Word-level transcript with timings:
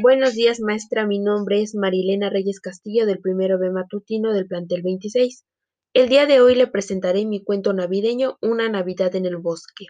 Buenos 0.00 0.34
días, 0.34 0.60
maestra. 0.60 1.08
Mi 1.08 1.18
nombre 1.18 1.60
es 1.60 1.74
Marilena 1.74 2.30
Reyes 2.30 2.60
Castillo 2.60 3.04
del 3.04 3.18
primero 3.18 3.58
B 3.58 3.72
matutino 3.72 4.32
del 4.32 4.46
plantel 4.46 4.82
26. 4.82 5.44
El 5.92 6.08
día 6.08 6.24
de 6.26 6.40
hoy 6.40 6.54
le 6.54 6.68
presentaré 6.68 7.26
mi 7.26 7.42
cuento 7.42 7.72
navideño 7.72 8.38
Una 8.40 8.68
Navidad 8.68 9.16
en 9.16 9.26
el 9.26 9.38
bosque. 9.38 9.86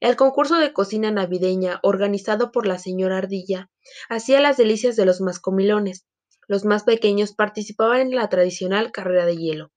El 0.00 0.16
concurso 0.16 0.58
de 0.58 0.74
cocina 0.74 1.10
navideña, 1.10 1.80
organizado 1.82 2.52
por 2.52 2.66
la 2.66 2.78
señora 2.78 3.16
Ardilla, 3.16 3.70
hacía 4.10 4.38
las 4.38 4.58
delicias 4.58 4.96
de 4.96 5.06
los 5.06 5.22
más 5.22 5.40
comilones. 5.40 6.04
Los 6.46 6.66
más 6.66 6.84
pequeños 6.84 7.32
participaban 7.32 8.02
en 8.02 8.14
la 8.14 8.28
tradicional 8.28 8.92
carrera 8.92 9.24
de 9.24 9.38
hielo, 9.38 9.72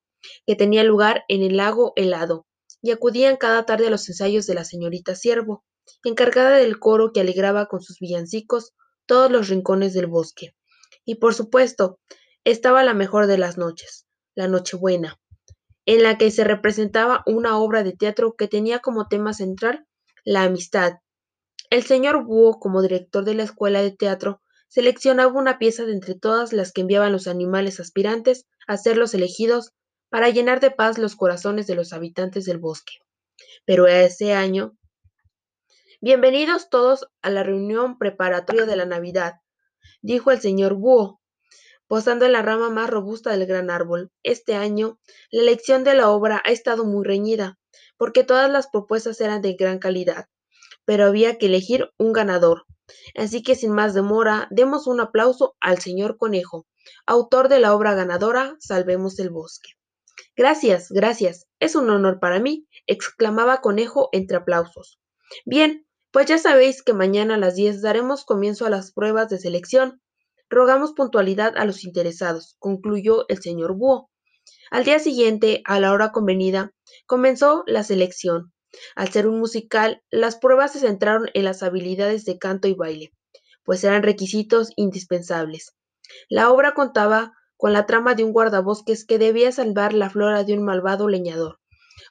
que 0.46 0.58
tenía 0.58 0.84
lugar 0.84 1.24
en 1.30 1.44
el 1.44 1.56
lago 1.56 1.94
helado, 1.96 2.46
y 2.82 2.92
acudían 2.92 3.38
cada 3.38 3.66
tarde 3.66 3.88
a 3.88 3.90
los 3.90 4.10
ensayos 4.10 4.48
de 4.48 4.56
la 4.56 4.66
señorita 4.66 5.16
Siervo, 5.16 5.64
encargada 6.04 6.58
del 6.58 6.78
coro 6.78 7.14
que 7.14 7.22
alegraba 7.22 7.68
con 7.68 7.80
sus 7.82 8.00
villancicos 8.00 8.74
todos 9.06 9.32
los 9.32 9.50
rincones 9.50 9.94
del 9.94 10.08
bosque. 10.08 10.56
Y 11.06 11.16
por 11.16 11.34
supuesto, 11.34 12.00
estaba 12.44 12.84
la 12.84 12.94
mejor 12.94 13.28
de 13.28 13.38
las 13.38 13.58
noches, 13.58 14.06
la 14.36 14.48
Nochebuena, 14.48 15.20
en 15.86 16.04
la 16.04 16.18
que 16.18 16.32
se 16.32 16.44
representaba 16.44 17.24
una 17.26 17.58
obra 17.58 17.84
de 17.84 17.94
teatro 17.94 18.36
que 18.36 18.48
tenía 18.48 18.80
como 18.80 19.08
tema 19.08 19.34
central 19.34 19.86
la 20.24 20.44
amistad. 20.44 20.94
El 21.70 21.84
señor 21.84 22.24
Búho, 22.24 22.60
como 22.60 22.82
director 22.82 23.24
de 23.24 23.36
la 23.36 23.44
escuela 23.44 23.82
de 23.82 23.92
teatro, 23.92 24.42
seleccionaba 24.68 25.32
una 25.34 25.58
pieza 25.58 25.86
de 25.86 25.94
entre 25.94 26.16
todas 26.16 26.54
las 26.54 26.72
que 26.72 26.82
enviaban 26.82 27.12
los 27.12 27.28
animales 27.28 27.80
aspirantes 27.80 28.46
a 28.68 28.78
ser 28.78 28.98
los 28.98 29.14
elegidos 29.14 29.72
para 30.10 30.30
llenar 30.30 30.60
de 30.60 30.72
paz 30.72 30.98
los 30.98 31.16
corazones 31.16 31.68
de 31.68 31.76
los 31.76 31.94
habitantes 31.94 32.46
del 32.46 32.58
bosque. 32.58 32.94
Pero 33.66 33.88
ese 33.88 34.34
año 34.34 34.78
Bienvenidos 36.06 36.70
todos 36.70 37.08
a 37.24 37.32
la 37.32 37.42
reunión 37.42 37.98
preparatoria 37.98 38.68
de 38.68 38.76
la 38.76 38.86
Navidad, 38.86 39.42
dijo 40.04 40.30
el 40.30 40.40
señor 40.40 40.76
Búho, 40.76 41.20
posando 41.88 42.26
en 42.28 42.34
la 42.34 42.44
rama 42.44 42.70
más 42.70 42.92
robusta 42.92 43.32
del 43.32 43.48
gran 43.48 43.72
árbol. 43.72 44.12
Este 44.22 44.54
año, 44.54 45.00
la 45.32 45.42
elección 45.42 45.84
de 45.84 45.96
la 45.96 46.12
obra 46.12 46.44
ha 46.46 46.52
estado 46.52 46.86
muy 46.86 47.04
reñida, 47.04 47.58
porque 47.98 48.24
todas 48.24 48.52
las 48.52 48.68
propuestas 48.68 49.20
eran 49.20 49.42
de 49.42 49.54
gran 49.54 49.80
calidad, 49.80 50.28
pero 50.86 51.06
había 51.06 51.40
que 51.40 51.48
elegir 51.48 51.90
un 51.98 52.14
ganador. 52.14 52.66
Así 53.16 53.42
que 53.42 53.56
sin 53.56 53.72
más 53.72 53.96
demora, 53.96 54.48
demos 54.52 54.86
un 54.86 55.00
aplauso 55.00 55.56
al 55.60 55.80
señor 55.80 56.20
Conejo, 56.20 56.68
autor 57.08 57.50
de 57.50 57.60
la 57.60 57.74
obra 57.74 57.96
ganadora 57.96 58.56
Salvemos 58.60 59.18
el 59.18 59.32
bosque. 59.32 59.72
Gracias, 60.38 60.90
gracias. 60.92 61.48
Es 61.60 61.74
un 61.74 61.90
honor 61.90 62.20
para 62.20 62.40
mí, 62.40 62.68
exclamaba 62.86 63.60
Conejo 63.62 64.10
entre 64.12 64.38
aplausos. 64.38 65.00
Bien, 65.46 65.85
pues 66.16 66.28
ya 66.28 66.38
sabéis 66.38 66.82
que 66.82 66.94
mañana 66.94 67.36
a 67.36 67.38
las 67.38 67.56
diez 67.56 67.82
daremos 67.82 68.24
comienzo 68.24 68.66
a 68.66 68.70
las 68.70 68.94
pruebas 68.94 69.28
de 69.28 69.38
selección. 69.38 70.02
Rogamos 70.50 70.94
puntualidad 70.94 71.58
a 71.58 71.66
los 71.66 71.84
interesados, 71.84 72.56
concluyó 72.58 73.28
el 73.28 73.42
señor 73.42 73.76
Búho. 73.76 74.10
Al 74.72 74.86
día 74.86 75.00
siguiente, 75.00 75.62
a 75.66 75.78
la 75.82 75.92
hora 75.92 76.14
convenida, 76.14 76.72
comenzó 77.06 77.64
la 77.68 77.84
selección. 77.84 78.54
Al 78.96 79.10
ser 79.10 79.28
un 79.28 79.40
musical, 79.40 80.04
las 80.10 80.38
pruebas 80.38 80.72
se 80.72 80.80
centraron 80.80 81.28
en 81.34 81.44
las 81.44 81.64
habilidades 81.64 82.24
de 82.24 82.38
canto 82.38 82.70
y 82.70 82.76
baile, 82.76 83.12
pues 83.66 83.84
eran 83.84 84.02
requisitos 84.02 84.70
indispensables. 84.78 85.76
La 86.30 86.50
obra 86.50 86.74
contaba 86.76 87.34
con 87.58 87.74
la 87.74 87.86
trama 87.86 88.16
de 88.16 88.24
un 88.24 88.32
guardabosques 88.32 89.04
que 89.04 89.20
debía 89.20 89.52
salvar 89.52 89.92
la 89.92 90.10
flora 90.10 90.46
de 90.46 90.54
un 90.54 90.64
malvado 90.64 91.10
leñador, 91.10 91.60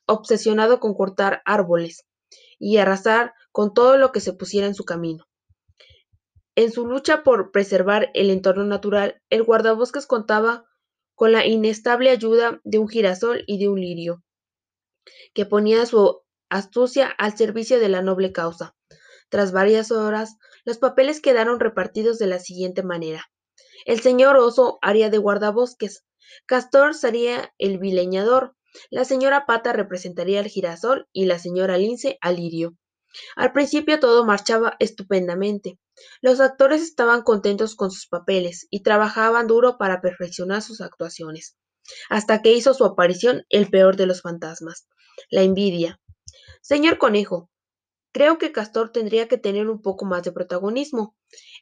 obsesionado 0.05 0.79
con 0.79 0.93
cortar 0.93 1.41
árboles 1.47 2.05
y 2.59 2.77
arrasar 2.77 3.33
con 3.55 3.73
todo 3.73 3.99
lo 3.99 4.11
que 4.11 4.19
se 4.19 4.33
pusiera 4.33 4.67
en 4.67 4.75
su 4.75 4.85
camino. 4.85 5.29
En 6.57 6.73
su 6.73 6.89
lucha 6.89 7.23
por 7.23 7.53
preservar 7.53 8.11
el 8.13 8.31
entorno 8.31 8.65
natural, 8.65 9.23
el 9.31 9.45
guardabosques 9.45 10.09
contaba 10.09 10.65
con 11.15 11.31
la 11.31 11.47
inestable 11.47 12.11
ayuda 12.11 12.61
de 12.65 12.81
un 12.81 12.89
girasol 12.89 13.45
y 13.47 13.61
de 13.61 13.69
un 13.69 13.81
lirio, 13.81 14.25
que 15.35 15.47
ponía 15.47 15.87
su 15.87 16.23
astucia 16.51 17.07
al 17.07 17.37
servicio 17.39 17.79
de 17.79 17.89
la 17.89 18.03
noble 18.03 18.33
causa. 18.33 18.75
Tras 19.29 19.53
varias 19.53 19.93
horas, 19.93 20.37
los 20.65 20.79
papeles 20.79 21.21
quedaron 21.21 21.61
repartidos 21.61 22.19
de 22.19 22.27
la 22.27 22.41
siguiente 22.41 22.83
manera. 22.83 23.25
El 23.87 24.01
señor 24.01 24.37
oso 24.37 24.81
haría 24.83 25.11
de 25.11 25.19
guardabosques, 25.19 26.05
Castor 26.47 26.95
sería 26.95 27.55
el 27.59 27.79
vileñador, 27.79 28.57
la 28.91 29.05
señora 29.05 29.47
Pata 29.47 29.73
representaría 29.73 30.41
al 30.41 30.49
girasol 30.49 31.07
y 31.13 31.27
la 31.27 31.39
señora 31.39 31.79
Lince 31.79 32.19
al 32.21 32.35
lirio. 32.35 32.77
Al 33.37 33.53
principio 33.53 34.01
todo 34.01 34.25
marchaba 34.25 34.77
estupendamente. 34.79 35.79
Los 36.21 36.41
actores 36.41 36.83
estaban 36.83 37.23
contentos 37.23 37.77
con 37.77 37.91
sus 37.91 38.07
papeles 38.07 38.67
y 38.71 38.83
trabajaban 38.83 39.47
duro 39.47 39.79
para 39.79 40.01
perfeccionar 40.01 40.63
sus 40.63 40.81
actuaciones, 40.81 41.57
hasta 42.11 42.43
que 42.43 42.53
hizo 42.53 42.75
su 42.75 42.85
aparición 42.85 43.45
el 43.49 43.71
peor 43.71 43.97
de 43.97 44.07
los 44.07 44.23
fantasmas, 44.23 44.89
la 45.31 45.43
envidia. 45.43 46.01
Señor 46.61 46.99
Conejo, 46.99 47.51
creo 48.13 48.39
que 48.39 48.53
Castor 48.53 48.91
tendría 48.91 49.29
que 49.29 49.39
tener 49.39 49.69
un 49.69 49.83
poco 49.83 50.05
más 50.05 50.23
de 50.23 50.33
protagonismo. 50.33 51.17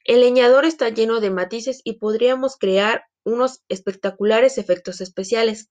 El 0.04 0.20
leñador 0.20 0.64
está 0.64 0.88
lleno 0.88 1.20
de 1.20 1.30
matices 1.30 1.80
y 1.84 1.94
podríamos 1.94 2.56
crear 2.56 3.04
unos 3.24 3.62
espectaculares 3.68 4.58
efectos 4.58 5.00
especiales 5.00 5.70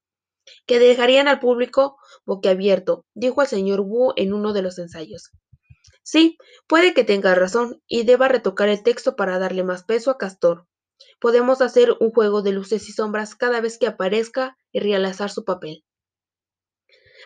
que 0.66 0.78
dejarían 0.78 1.28
al 1.28 1.40
público 1.40 1.96
boquiabierto, 2.24 3.04
dijo 3.14 3.42
el 3.42 3.48
señor 3.48 3.80
Wu 3.80 4.12
en 4.16 4.32
uno 4.32 4.52
de 4.52 4.62
los 4.62 4.78
ensayos. 4.78 5.30
Sí, 6.02 6.36
puede 6.66 6.94
que 6.94 7.04
tenga 7.04 7.34
razón 7.34 7.80
y 7.86 8.04
deba 8.04 8.28
retocar 8.28 8.68
el 8.68 8.82
texto 8.82 9.14
para 9.16 9.38
darle 9.38 9.62
más 9.64 9.84
peso 9.84 10.10
a 10.10 10.18
Castor. 10.18 10.66
Podemos 11.20 11.60
hacer 11.60 11.96
un 12.00 12.10
juego 12.10 12.42
de 12.42 12.52
luces 12.52 12.88
y 12.88 12.92
sombras 12.92 13.34
cada 13.34 13.60
vez 13.60 13.78
que 13.78 13.86
aparezca 13.86 14.56
y 14.72 14.80
realizar 14.80 15.30
su 15.30 15.44
papel. 15.44 15.84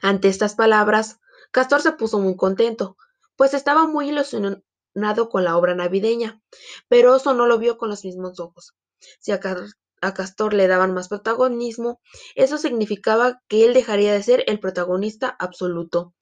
Ante 0.02 0.28
estas 0.28 0.54
palabras, 0.54 1.20
Castor 1.52 1.80
se 1.80 1.92
puso 1.92 2.18
muy 2.18 2.36
contento, 2.36 2.96
pues 3.36 3.54
estaba 3.54 3.86
muy 3.86 4.10
ilusionado 4.10 5.28
con 5.30 5.44
la 5.44 5.56
obra 5.56 5.74
navideña, 5.74 6.42
pero 6.88 7.14
Oso 7.14 7.34
no 7.34 7.46
lo 7.46 7.58
vio 7.58 7.78
con 7.78 7.88
los 7.88 8.04
mismos 8.04 8.40
ojos. 8.40 8.74
Si 9.20 9.32
a 9.32 9.40
Castor 9.40 10.54
le 10.54 10.66
daban 10.68 10.92
más 10.92 11.08
protagonismo, 11.08 12.00
eso 12.34 12.58
significaba 12.58 13.40
que 13.48 13.64
él 13.64 13.74
dejaría 13.74 14.12
de 14.12 14.22
ser 14.22 14.44
el 14.46 14.60
protagonista 14.60 15.34
absoluto. 15.38 16.14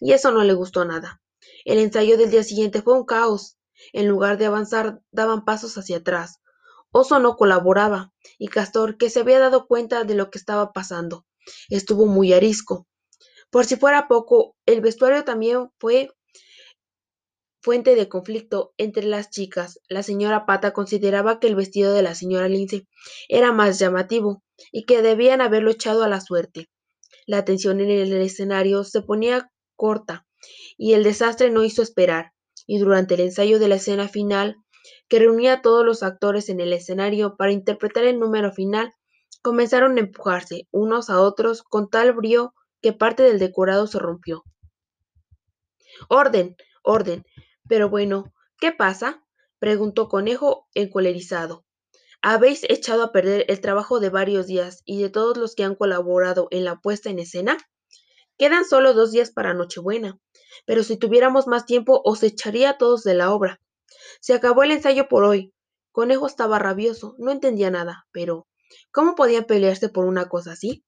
Y 0.00 0.12
eso 0.12 0.32
no 0.32 0.42
le 0.42 0.54
gustó 0.54 0.84
nada. 0.84 1.20
El 1.64 1.78
ensayo 1.78 2.16
del 2.16 2.30
día 2.30 2.42
siguiente 2.42 2.82
fue 2.82 2.94
un 2.94 3.04
caos. 3.04 3.56
En 3.92 4.08
lugar 4.08 4.38
de 4.38 4.46
avanzar, 4.46 5.00
daban 5.10 5.44
pasos 5.44 5.76
hacia 5.76 5.98
atrás. 5.98 6.40
Oso 6.90 7.18
no 7.18 7.36
colaboraba, 7.36 8.12
y 8.38 8.48
Castor, 8.48 8.98
que 8.98 9.10
se 9.10 9.20
había 9.20 9.38
dado 9.38 9.66
cuenta 9.66 10.04
de 10.04 10.14
lo 10.14 10.30
que 10.30 10.38
estaba 10.38 10.72
pasando, 10.72 11.24
estuvo 11.70 12.06
muy 12.06 12.32
arisco. 12.32 12.86
Por 13.50 13.64
si 13.64 13.76
fuera 13.76 14.08
poco, 14.08 14.56
el 14.66 14.80
vestuario 14.80 15.24
también 15.24 15.70
fue 15.78 16.10
fuente 17.62 17.94
de 17.94 18.08
conflicto 18.08 18.74
entre 18.76 19.04
las 19.04 19.30
chicas. 19.30 19.78
La 19.88 20.02
señora 20.02 20.46
Pata 20.46 20.72
consideraba 20.72 21.40
que 21.40 21.46
el 21.46 21.54
vestido 21.54 21.94
de 21.94 22.02
la 22.02 22.14
señora 22.14 22.48
Lince 22.48 22.86
era 23.28 23.52
más 23.52 23.78
llamativo 23.78 24.42
y 24.70 24.84
que 24.84 25.00
debían 25.00 25.40
haberlo 25.40 25.70
echado 25.70 26.02
a 26.02 26.08
la 26.08 26.20
suerte. 26.20 26.68
La 27.26 27.44
tensión 27.44 27.80
en 27.80 27.90
el 27.90 28.12
escenario 28.12 28.84
se 28.84 29.00
ponía 29.00 29.50
corta 29.76 30.26
y 30.76 30.94
el 30.94 31.04
desastre 31.04 31.50
no 31.50 31.64
hizo 31.64 31.82
esperar, 31.82 32.32
y 32.66 32.78
durante 32.78 33.14
el 33.14 33.20
ensayo 33.20 33.58
de 33.58 33.68
la 33.68 33.76
escena 33.76 34.08
final, 34.08 34.56
que 35.08 35.18
reunía 35.18 35.54
a 35.54 35.62
todos 35.62 35.84
los 35.84 36.02
actores 36.02 36.48
en 36.48 36.60
el 36.60 36.72
escenario 36.72 37.36
para 37.36 37.52
interpretar 37.52 38.04
el 38.04 38.18
número 38.18 38.52
final, 38.52 38.92
comenzaron 39.42 39.96
a 39.96 40.00
empujarse 40.00 40.68
unos 40.70 41.10
a 41.10 41.20
otros 41.20 41.62
con 41.62 41.90
tal 41.90 42.12
brío 42.12 42.54
que 42.80 42.92
parte 42.92 43.22
del 43.22 43.38
decorado 43.38 43.86
se 43.86 43.98
rompió. 43.98 44.44
Orden, 46.08 46.56
orden. 46.82 47.24
Pero 47.68 47.88
bueno, 47.88 48.32
¿qué 48.58 48.72
pasa? 48.72 49.22
preguntó 49.58 50.08
Conejo 50.08 50.66
encolerizado. 50.74 51.64
¿Habéis 52.20 52.64
echado 52.64 53.02
a 53.02 53.12
perder 53.12 53.44
el 53.48 53.60
trabajo 53.60 54.00
de 54.00 54.08
varios 54.08 54.46
días 54.46 54.82
y 54.84 55.02
de 55.02 55.10
todos 55.10 55.36
los 55.36 55.54
que 55.54 55.64
han 55.64 55.74
colaborado 55.74 56.48
en 56.50 56.64
la 56.64 56.80
puesta 56.80 57.10
en 57.10 57.18
escena? 57.18 57.56
Quedan 58.38 58.64
solo 58.64 58.94
dos 58.94 59.12
días 59.12 59.30
para 59.30 59.54
Nochebuena, 59.54 60.18
pero 60.66 60.82
si 60.82 60.96
tuviéramos 60.96 61.46
más 61.46 61.66
tiempo 61.66 62.00
os 62.04 62.22
echaría 62.22 62.70
a 62.70 62.78
todos 62.78 63.04
de 63.04 63.14
la 63.14 63.32
obra. 63.32 63.60
Se 64.20 64.34
acabó 64.34 64.62
el 64.62 64.72
ensayo 64.72 65.08
por 65.08 65.24
hoy. 65.24 65.52
Conejo 65.92 66.26
estaba 66.26 66.58
rabioso, 66.58 67.14
no 67.18 67.30
entendía 67.30 67.70
nada, 67.70 68.06
pero 68.12 68.46
¿cómo 68.90 69.14
podían 69.14 69.44
pelearse 69.44 69.88
por 69.88 70.06
una 70.06 70.28
cosa 70.28 70.52
así? 70.52 70.84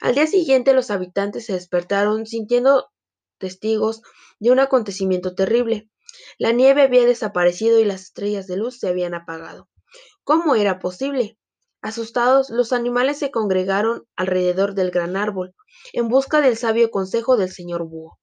Al 0.00 0.14
día 0.14 0.26
siguiente 0.26 0.74
los 0.74 0.90
habitantes 0.90 1.46
se 1.46 1.54
despertaron 1.54 2.26
sintiendo 2.26 2.90
testigos 3.38 4.02
de 4.38 4.50
un 4.50 4.60
acontecimiento 4.60 5.34
terrible. 5.34 5.88
La 6.38 6.52
nieve 6.52 6.82
había 6.82 7.04
desaparecido 7.06 7.80
y 7.80 7.84
las 7.84 8.02
estrellas 8.02 8.46
de 8.46 8.56
luz 8.56 8.78
se 8.78 8.88
habían 8.88 9.14
apagado. 9.14 9.68
¿Cómo 10.22 10.54
era 10.54 10.78
posible? 10.78 11.38
Asustados, 11.84 12.48
los 12.48 12.72
animales 12.72 13.18
se 13.18 13.30
congregaron 13.30 14.06
alrededor 14.16 14.74
del 14.74 14.90
gran 14.90 15.16
árbol, 15.16 15.54
en 15.92 16.08
busca 16.08 16.40
del 16.40 16.56
sabio 16.56 16.90
consejo 16.90 17.36
del 17.36 17.50
señor 17.50 17.86
Búho. 17.86 18.18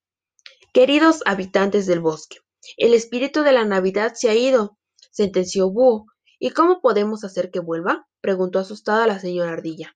Queridos 0.73 1.21
habitantes 1.25 1.85
del 1.85 1.99
bosque, 1.99 2.37
el 2.77 2.95
espíritu 2.95 3.43
de 3.43 3.51
la 3.51 3.63
Navidad 3.63 4.13
se 4.15 4.29
ha 4.29 4.33
ido, 4.33 4.79
sentenció 5.11 5.69
Búho, 5.69 6.07
¿Y 6.39 6.49
cómo 6.49 6.81
podemos 6.81 7.23
hacer 7.23 7.51
que 7.51 7.59
vuelva? 7.59 8.07
preguntó 8.19 8.57
asustada 8.57 9.05
la 9.05 9.19
señora 9.19 9.51
Ardilla. 9.51 9.95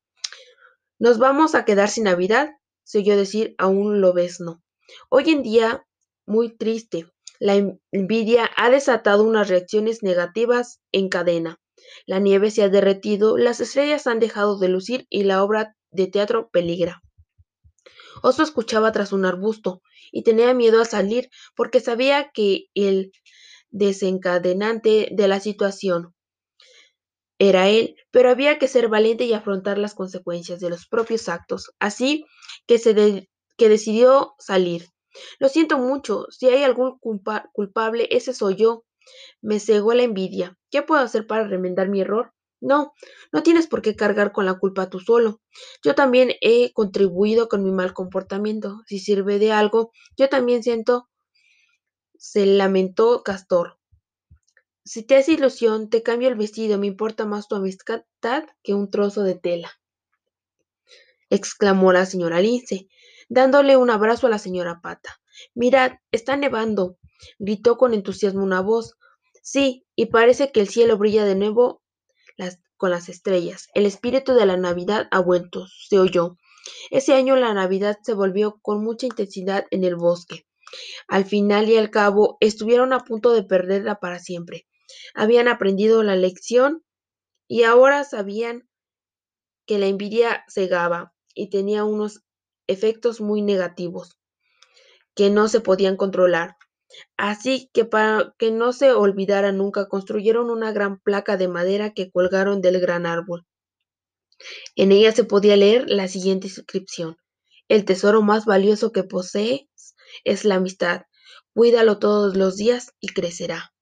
Nos 1.00 1.18
vamos 1.18 1.56
a 1.56 1.66
quedar 1.66 1.90
sin 1.90 2.04
Navidad, 2.04 2.52
se 2.84 3.00
oyó 3.00 3.18
decir 3.18 3.56
a 3.58 3.66
un 3.66 4.00
lobezno. 4.00 4.62
Hoy 5.10 5.32
en 5.32 5.42
día, 5.42 5.88
muy 6.28 6.56
triste, 6.56 7.12
la 7.40 7.56
envidia 7.92 8.48
ha 8.58 8.70
desatado 8.70 9.24
unas 9.24 9.50
reacciones 9.50 10.04
negativas 10.04 10.82
en 10.92 11.10
cadena. 11.10 11.60
La 12.06 12.20
nieve 12.20 12.52
se 12.52 12.64
ha 12.64 12.70
derretido, 12.70 13.38
las 13.38 13.62
estrellas 13.62 14.08
han 14.08 14.20
dejado 14.20 14.58
de 14.58 14.70
lucir 14.70 15.08
y 15.10 15.24
la 15.24 15.44
obra 15.44 15.76
de 15.92 16.08
teatro 16.08 16.50
peligra. 16.52 17.02
Oso 18.22 18.44
escuchaba 18.44 18.92
tras 18.92 19.12
un 19.12 19.26
arbusto 19.26 19.82
y 20.12 20.24
tenía 20.24 20.54
miedo 20.54 20.82
a 20.82 20.86
salir 20.86 21.30
porque 21.56 21.80
sabía 21.80 22.32
que 22.34 22.66
el 22.74 23.12
desencadenante 23.70 25.10
de 25.12 25.28
la 25.28 25.40
situación 25.40 26.14
era 27.38 27.68
él, 27.68 27.96
pero 28.12 28.30
había 28.30 28.58
que 28.58 28.68
ser 28.68 28.88
valiente 28.88 29.26
y 29.26 29.34
afrontar 29.34 29.78
las 29.78 29.94
consecuencias 29.94 30.60
de 30.60 30.70
los 30.70 30.88
propios 30.88 31.28
actos, 31.28 31.72
así 31.80 32.26
que, 32.66 32.80
decidió 33.58 34.36
salir. 34.40 34.90
Lo 35.40 35.50
siento 35.50 35.78
mucho, 35.78 36.28
si 36.30 36.48
hay 36.48 36.64
algún 36.64 36.98
culpable, 37.00 38.08
ese 38.12 38.34
soy 38.34 38.56
yo. 38.56 38.86
Me 39.42 39.60
cegó 39.60 39.94
la 39.94 40.04
envidia. 40.04 40.58
¿Qué 40.72 40.82
puedo 40.82 41.02
hacer 41.02 41.28
para 41.28 41.48
remendar 41.48 41.90
mi 41.90 42.02
error? 42.02 42.34
No, 42.62 42.94
no 43.32 43.44
tienes 43.44 43.68
por 43.68 43.82
qué 43.82 43.96
cargar 43.96 44.32
con 44.32 44.46
la 44.46 44.58
culpa 44.58 44.90
tú 44.90 45.00
solo. 45.00 45.42
Yo 45.84 45.94
también 45.94 46.32
he 46.42 46.74
contribuido 46.74 47.48
con 47.48 47.64
mi 47.64 47.72
mal 47.72 47.94
comportamiento. 47.94 48.82
Si 48.88 49.00
sirve 49.00 49.40
de 49.40 49.52
algo, 49.52 49.92
yo 50.18 50.30
también 50.30 50.64
siento, 50.64 51.10
se 52.18 52.46
lamentó 52.46 53.24
Castor. 53.24 53.78
Si 54.84 55.04
te 55.04 55.18
hace 55.18 55.34
ilusión, 55.34 55.90
te 55.90 56.04
cambio 56.04 56.30
el 56.30 56.36
vestido, 56.36 56.78
me 56.78 56.88
importa 56.88 57.26
más 57.26 57.48
tu 57.48 57.56
amistad 57.56 58.04
que 58.64 58.74
un 58.74 58.90
trozo 58.90 59.24
de 59.24 59.36
tela. 59.36 59.72
exclamó 61.30 61.92
la 61.92 62.06
señora 62.06 62.40
Lince, 62.40 62.88
dándole 63.30 63.78
un 63.78 63.90
abrazo 63.90 64.28
a 64.28 64.30
la 64.30 64.40
señora 64.40 64.82
Pata. 64.82 65.20
Mirad, 65.54 65.94
está 66.12 66.38
nevando, 66.38 66.98
gritó 67.40 67.78
con 67.78 67.94
entusiasmo 67.94 68.44
una 68.44 68.62
voz. 68.62 68.96
Sí, 69.42 69.86
y 69.96 70.08
parece 70.08 70.52
que 70.52 70.60
el 70.62 70.70
cielo 70.70 70.98
brilla 70.98 71.26
de 71.26 71.36
nuevo 71.36 71.82
con 72.78 72.92
las 72.92 73.10
estrellas. 73.10 73.68
El 73.74 73.86
espíritu 73.86 74.34
de 74.34 74.46
la 74.46 74.58
Navidad 74.58 75.08
ha 75.12 75.20
vuelto, 75.20 75.66
se 75.88 76.00
oyó. 76.00 76.38
Ese 76.92 77.14
año 77.14 77.36
la 77.36 77.54
Navidad 77.54 77.98
se 78.04 78.14
volvió 78.14 78.60
con 78.62 78.84
mucha 78.84 79.06
intensidad 79.06 79.66
en 79.72 79.84
el 79.84 79.96
bosque. 79.96 80.46
Al 81.08 81.26
final 81.26 81.70
y 81.70 81.78
al 81.78 81.90
cabo 81.90 82.38
estuvieron 82.40 82.92
a 82.92 83.00
punto 83.00 83.32
de 83.32 83.44
perderla 83.44 84.00
para 84.00 84.20
siempre. 84.20 84.68
Habían 85.14 85.48
aprendido 85.48 86.04
la 86.04 86.16
lección 86.16 86.84
y 87.48 87.64
ahora 87.64 88.04
sabían 88.04 88.68
que 89.66 89.80
la 89.80 89.88
envidia 89.88 90.44
cegaba 90.48 91.14
y 91.34 91.50
tenía 91.50 91.84
unos 91.86 92.24
efectos 92.68 93.22
muy 93.22 93.42
negativos 93.42 94.18
que 95.16 95.30
no 95.30 95.48
se 95.48 95.62
podían 95.62 95.98
controlar. 95.98 96.56
Así 97.18 97.70
que 97.74 97.86
para 97.86 98.34
que 98.38 98.52
no 98.52 98.74
se 98.74 98.92
olvidara 98.92 99.52
nunca, 99.52 99.88
construyeron 99.88 100.50
una 100.50 100.72
gran 100.72 101.00
placa 101.00 101.38
de 101.38 101.48
madera 101.48 101.94
que 101.94 102.12
colgaron 102.12 102.62
del 102.62 102.80
gran 102.80 103.06
árbol. 103.06 103.46
En 104.76 104.92
ella 104.92 105.12
se 105.12 105.24
podía 105.24 105.56
leer 105.56 105.90
la 105.90 106.08
siguiente 106.08 106.48
inscripción. 106.48 107.18
El 107.68 107.86
tesoro 107.86 108.22
más 108.22 108.46
valioso 108.46 108.92
que 108.92 109.04
posees 109.04 109.96
es 110.24 110.46
la 110.46 110.56
amistad. 110.56 111.04
Cuídalo 111.54 112.00
todos 112.00 112.36
los 112.36 112.58
días 112.58 112.94
y 113.00 113.08
crecerá. 113.08 113.74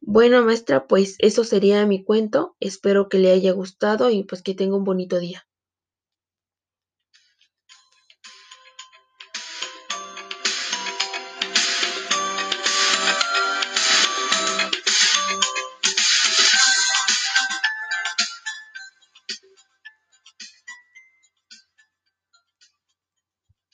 Bueno, 0.00 0.44
maestra, 0.44 0.86
pues 0.86 1.16
eso 1.18 1.44
sería 1.44 1.86
mi 1.86 2.04
cuento. 2.04 2.56
Espero 2.60 3.08
que 3.08 3.18
le 3.18 3.32
haya 3.32 3.52
gustado 3.52 4.10
y 4.10 4.24
pues 4.24 4.42
que 4.42 4.54
tenga 4.54 4.76
un 4.76 4.84
bonito 4.84 5.18
día. 5.18 5.46